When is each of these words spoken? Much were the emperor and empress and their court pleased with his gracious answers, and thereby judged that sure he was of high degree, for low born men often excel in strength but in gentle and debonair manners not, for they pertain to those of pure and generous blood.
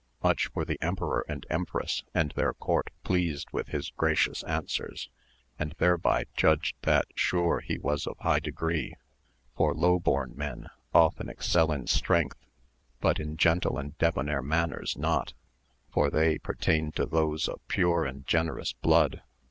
Much 0.23 0.51
were 0.55 0.65
the 0.65 0.79
emperor 0.83 1.23
and 1.29 1.45
empress 1.51 2.03
and 2.11 2.31
their 2.31 2.53
court 2.55 2.89
pleased 3.03 3.47
with 3.51 3.67
his 3.67 3.91
gracious 3.91 4.41
answers, 4.45 5.11
and 5.59 5.75
thereby 5.77 6.25
judged 6.35 6.75
that 6.81 7.05
sure 7.13 7.59
he 7.59 7.77
was 7.77 8.07
of 8.07 8.17
high 8.17 8.39
degree, 8.39 8.95
for 9.55 9.75
low 9.75 9.99
born 9.99 10.33
men 10.35 10.65
often 10.91 11.29
excel 11.29 11.71
in 11.71 11.85
strength 11.85 12.43
but 12.99 13.19
in 13.19 13.37
gentle 13.37 13.77
and 13.77 13.95
debonair 13.99 14.41
manners 14.41 14.97
not, 14.97 15.35
for 15.91 16.09
they 16.09 16.39
pertain 16.39 16.91
to 16.91 17.05
those 17.05 17.47
of 17.47 17.61
pure 17.67 18.03
and 18.03 18.25
generous 18.25 18.73
blood. 18.73 19.21